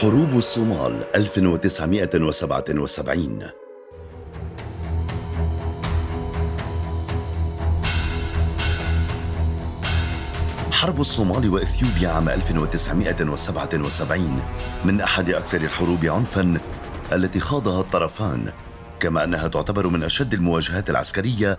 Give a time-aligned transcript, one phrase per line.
[0.00, 3.42] حروب الصومال 1977
[10.72, 14.42] حرب الصومال وإثيوبيا عام 1977
[14.84, 16.60] من أحد أكثر الحروب عنفا
[17.12, 18.52] التي خاضها الطرفان
[19.00, 21.58] كما أنها تعتبر من أشد المواجهات العسكرية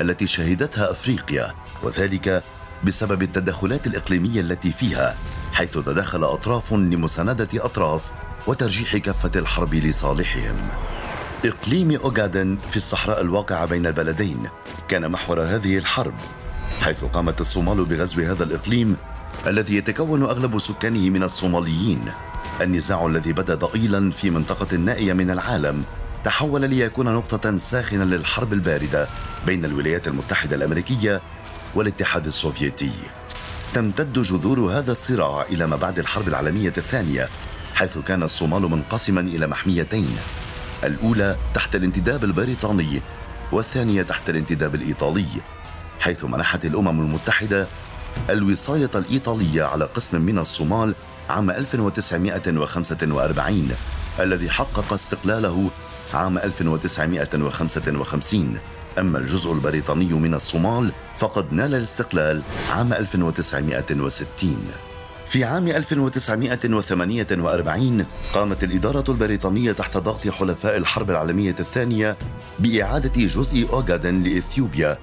[0.00, 1.52] التي شهدتها أفريقيا
[1.82, 2.42] وذلك
[2.84, 5.16] بسبب التدخلات الإقليمية التي فيها.
[5.54, 8.10] حيث تدخل أطراف لمساندة أطراف
[8.46, 10.56] وترجيح كفه الحرب لصالحهم.
[11.44, 14.42] إقليم أوغادن في الصحراء الواقعة بين البلدين
[14.88, 16.14] كان محور هذه الحرب
[16.80, 18.96] حيث قامت الصومال بغزو هذا الإقليم
[19.46, 22.12] الذي يتكون أغلب سكانه من الصوماليين.
[22.60, 25.84] النزاع الذي بدأ ضئيلا في منطقة نائيه من العالم
[26.24, 29.08] تحول ليكون نقطة ساخنة للحرب الباردة
[29.46, 31.22] بين الولايات المتحدة الأمريكية
[31.74, 32.92] والاتحاد السوفيتي.
[33.74, 37.28] تمتد جذور هذا الصراع إلى ما بعد الحرب العالمية الثانية
[37.74, 40.16] حيث كان الصومال منقسما إلى محميتين.
[40.84, 43.02] الأولى تحت الانتداب البريطاني
[43.52, 45.26] والثانية تحت الانتداب الإيطالي
[46.00, 47.68] حيث منحت الأمم المتحدة
[48.30, 50.94] الوصاية الإيطالية على قسم من الصومال
[51.28, 53.68] عام 1945
[54.20, 55.70] الذي حقق استقلاله
[56.14, 58.58] عام 1955
[58.98, 64.66] أما الجزء البريطاني من الصومال فقد نال الاستقلال عام 1960
[65.26, 72.16] في عام 1948 قامت الإدارة البريطانية تحت ضغط حلفاء الحرب العالمية الثانية
[72.58, 74.98] بإعادة جزء أوغادن لإثيوبيا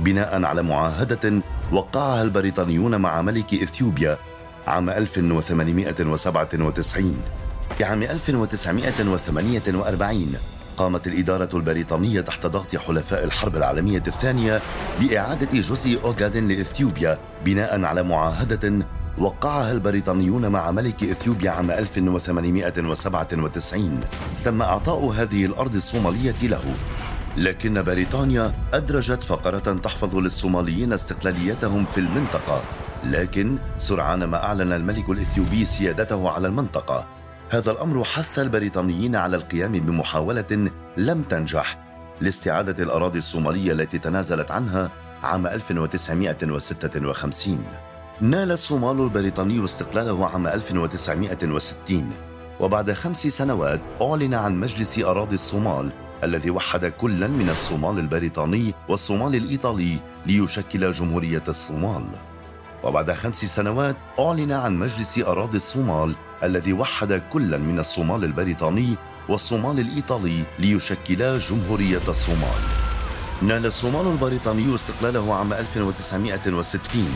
[0.00, 4.18] بناء على معاهدة وقعها البريطانيون مع ملك إثيوبيا
[4.66, 7.16] عام 1897
[7.78, 14.62] في عام 1948 قامت الإدارة البريطانية تحت ضغط حلفاء الحرب العالمية الثانية
[15.00, 18.86] بإعادة جزء أوغادن لإثيوبيا بناء على معاهدة
[19.18, 24.00] وقعها البريطانيون مع ملك إثيوبيا عام 1897
[24.44, 26.76] تم إعطاء هذه الأرض الصومالية له.
[27.36, 32.62] لكن بريطانيا أدرجت فقرة تحفظ للصوماليين استقلاليتهم في المنطقة.
[33.04, 37.21] لكن سرعان ما أعلن الملك الإثيوبي سيادته على المنطقة.
[37.52, 41.78] هذا الأمر حث البريطانيين على القيام بمحاولة لم تنجح
[42.20, 44.90] لاستعادة الأراضي الصومالية التي تنازلت عنها
[45.22, 47.64] عام 1956
[48.20, 52.10] نال الصومال البريطاني استقلاله عام 1960
[52.60, 55.92] وبعد خمس سنوات أعلن عن مجلس أراضي الصومال
[56.24, 62.04] الذي وحد كلا من الصومال البريطاني والصومال الإيطالي ليشكل جمهورية الصومال.
[62.84, 68.96] وبعد خمس سنوات أعلن عن مجلس أراضي الصومال الذي وحد كلا من الصومال البريطاني
[69.28, 72.60] والصومال الإيطالي ليشكلا جمهورية الصومال.
[73.42, 77.08] نال الصومال البريطاني استقلاله عام 1960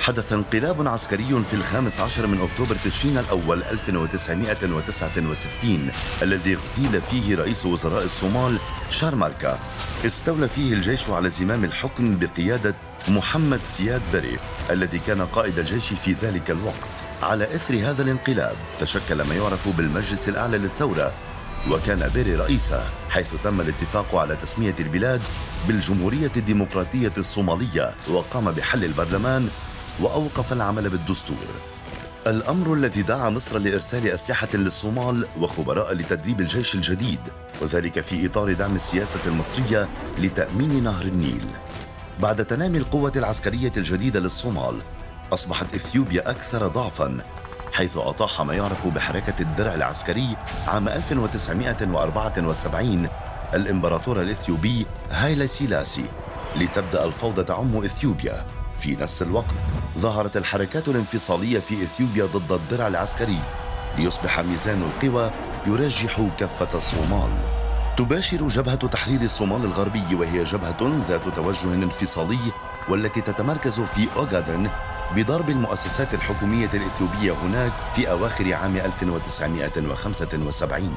[0.00, 5.90] حدث انقلاب عسكري في الخامس عشر من أكتوبر تشرين الأول 1969
[6.22, 8.58] الذي اغتيل فيه رئيس وزراء الصومال
[8.90, 9.58] شارماركا
[10.06, 12.74] استولى فيه الجيش على زمام الحكم بقيادة
[13.08, 14.36] محمد سياد بري
[14.70, 17.07] الذي كان قائد الجيش في ذلك الوقت.
[17.22, 21.12] على إثر هذا الانقلاب تشكل ما يعرف بالمجلس الأعلى للثورة
[21.70, 25.20] وكان بيري رئيسة حيث تم الاتفاق على تسمية البلاد
[25.68, 29.48] بالجمهورية الديمقراطية الصومالية وقام بحل البرلمان
[30.00, 31.46] وأوقف العمل بالدستور.
[32.26, 37.20] الأمر الذي دعا مصر لإرسال أسلحة للصومال وخبراء لتدريب الجيش الجديد
[37.62, 41.46] وذلك في إطار دعم السياسة المصرية لتأمين نهر النيل.
[42.20, 44.82] بعد تنامي القوة العسكرية الجديدة للصومال
[45.32, 47.18] أصبحت إثيوبيا أكثر ضعفا
[47.72, 53.08] حيث أطاح ما يعرف بحركة الدرع العسكري عام 1974
[53.54, 56.04] الإمبراطور الإثيوبي هايلا سيلاسي
[56.56, 58.46] لتبدأ الفوضى تعم إثيوبيا.
[58.78, 59.54] في نفس الوقت
[59.98, 63.38] ظهرت الحركات الانفصالية في إثيوبيا ضد الدرع العسكري
[63.98, 65.30] ليصبح ميزان القوى
[65.66, 67.30] يرجح كفة الصومال.
[67.96, 72.52] تباشر جبهة تحرير الصومال الغربي وهي جبهة ذات توجه انفصالي
[72.88, 74.70] والتي تتمركز في أوغادن
[75.16, 80.96] بضرب المؤسسات الحكومية الإثيوبية هناك في أواخر عام 1975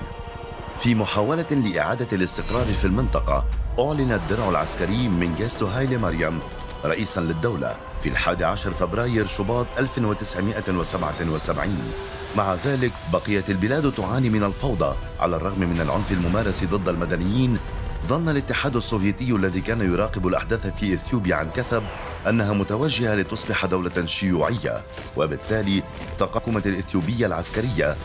[0.76, 3.46] في محاولة لإعادة الاستقرار في المنطقة
[3.80, 6.40] أعلن الدرع العسكري من جيستو هايلي مريم
[6.86, 11.92] رئيسا للدولة في الحادي عشر فبراير شباط 1977
[12.38, 17.58] مع ذلك بقيت البلاد تعاني من الفوضى على الرغم من العنف الممارس ضد المدنيين
[18.06, 21.84] ظن الاتحاد السوفيتي الذي كان يراقب الأحداث في إثيوبيا عن كثب
[22.30, 24.84] أنها متوجهة لتصبح دولة شيوعية
[25.18, 25.84] وبالتالي
[26.20, 27.96] تقاكمت الإثيوبية العسكرية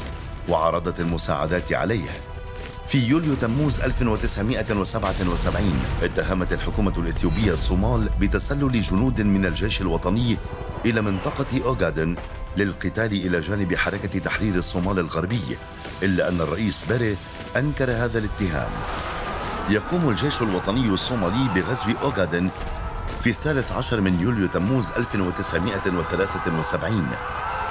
[0.49, 2.09] وعرضت المساعدات عليه
[2.87, 10.37] في يوليو تموز 1977 اتهمت الحكومة الإثيوبية الصومال بتسلل جنود من الجيش الوطني
[10.85, 12.17] إلى منطقة أوغادن
[12.57, 15.59] للقتال إلى جانب حركة تحرير الصومال الغربي
[16.03, 17.17] إلا أن الرئيس بيري
[17.57, 18.71] أنكر هذا الاتهام.
[19.71, 22.51] يقوم الجيش الوطني الصومالي بغزو أوغادن
[23.27, 27.07] في الثالث عشر من يوليو تموز 1973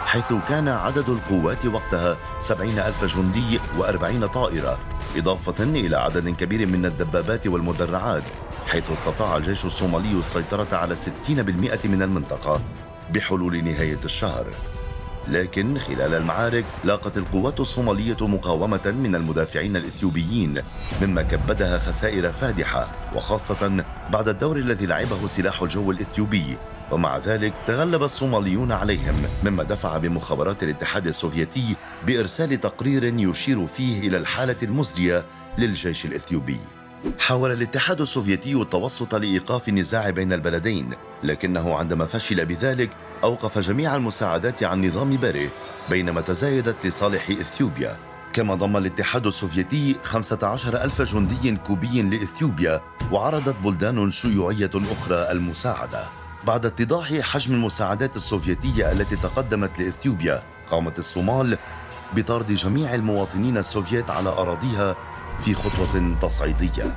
[0.05, 4.79] حيث كان عدد القوات وقتها سبعين ألف جندي وأربعين طائرة
[5.15, 8.23] إضافة إلى عدد كبير من الدبابات والمدرعات
[8.67, 10.99] حيث استطاع الجيش الصومالي السيطرة على 60%
[11.85, 12.61] من المنطقة
[13.13, 14.45] بحلول نهاية الشهر.
[15.27, 20.61] لكن خلال المعارك لاقت القوات الصومالية مقاومة من المدافعين الإثيوبيين
[21.01, 23.83] مما كبدها خسائر فادحة وخاصة
[24.13, 26.57] بعد الدور الذي لعبه سلاح الجو الإثيوبي.
[26.91, 31.75] ومع ذلك تغلب الصوماليون عليهم مما دفع بمخابرات الاتحاد السوفيتي
[32.07, 35.25] بإرسال تقرير يشير فيه إلى الحالة المزرية
[35.57, 36.59] للجيش الإثيوبي.
[37.19, 40.93] حاول الاتحاد السوفيتي التوسط لإيقاف النزاع بين البلدين
[41.23, 42.89] لكنه عندما فشل بذلك
[43.23, 45.49] أوقف جميع المساعدات عن نظام باري
[45.89, 47.97] بينما تزايدت لصالح إثيوبيا.
[48.33, 52.81] كما ضم الاتحاد السوفيتي 15 ألف جندي كوبي لإثيوبيا
[53.11, 56.03] وعرضت بلدان شيوعية أخرى المساعدة.
[56.47, 61.57] بعد اتضاح حجم المساعدات السوفيتية التي تقدمت لإثيوبيا قامت الصومال
[62.15, 64.95] بطرد جميع المواطنين السوفيت على أراضيها
[65.37, 66.95] في خطوة تصعيدية.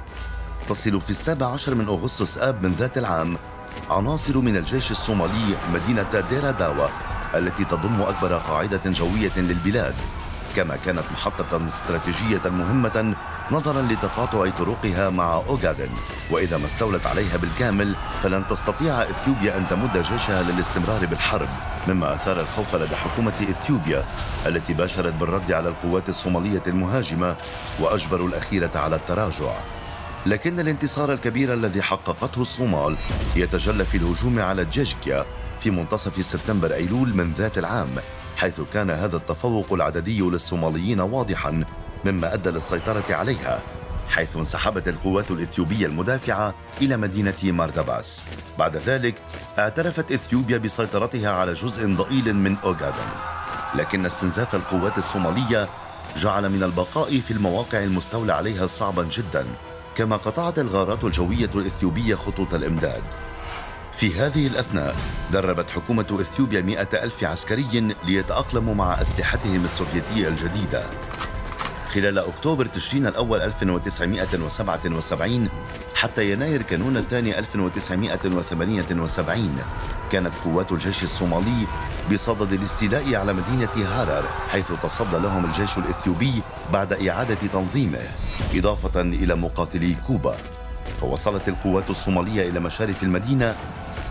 [0.68, 3.36] تصل في السابع عشر من أغسطس آب من ذات العام
[3.90, 6.88] عناصر من الجيش الصومالي مدينة ديرا داوا
[7.34, 9.94] التي تضم أكبر قاعدة جوية للبلاد.
[10.56, 13.14] كما كانت محطة استراتيجية مهمة
[13.50, 15.90] نظرا لتقاطع طرقها مع أوغادن.
[16.30, 21.48] وإذا ما استولت عليها بالكامل فلن تستطيع إثيوبيا أن تمد جيشها للاستمرار بالحرب.
[21.88, 24.04] مما أثار الخوف لدى حكومة إثيوبيا
[24.46, 27.36] التي باشرت بالرد على القوات الصومالية المهاجمة
[27.80, 29.52] وأجبروا الأخيرة على التراجع.
[30.28, 32.96] لكن الانتصار الكبير الذي حققته الصومال
[33.36, 35.26] يتجلى في الهجوم على جيجكيا
[35.58, 37.90] في منتصف سبتمبر أيلول من ذات العام
[38.36, 41.64] حيث كان هذا التفوق العددي للصوماليين واضحا
[42.04, 43.62] مما أدى للسيطرة عليها
[44.08, 48.24] حيث انسحبت القوات الإثيوبية المدافعة إلى مدينة ماردباس
[48.58, 49.14] بعد ذلك
[49.58, 53.08] اعترفت إثيوبيا بسيطرتها على جزء ضئيل من اوغادن
[53.74, 55.68] لكن استنزاف القوات الصومالية
[56.16, 59.46] جعل من البقاء في المواقع المستولى عليها صعبا جدا
[59.98, 63.02] كما قطعت الغارات الجوية الإثيوبية خطوط الإمداد.
[63.92, 64.96] في هذه الأثناء
[65.32, 70.84] دربت حكومة إثيوبيا مئة ألف عسكري ليتأقلموا مع أسلحتهم السوفيتية الجديدة.
[71.94, 75.48] خلال أكتوبر تشرين الأول 1977
[75.94, 79.56] حتى يناير كانون الثاني 1978
[80.12, 81.66] كانت قوات الجيش الصومالي
[82.12, 88.08] بصدد الاستيلاء على مدينة هارر حيث تصدى لهم الجيش الإثيوبي بعد إعادة تنظيمه
[88.54, 90.36] إضافة إلى مقاتلي كوبا.
[91.00, 93.56] فوصلت القوات الصومالية إلى مشارف المدينة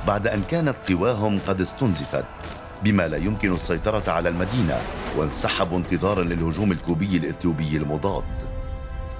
[0.07, 2.25] بعد أن كانت قواهم قد استنزفت
[2.83, 4.81] بما لا يمكن السيطرة على المدينة
[5.17, 8.23] وانسحبوا انتظارا للهجوم الكوبي الإثيوبي المضاد.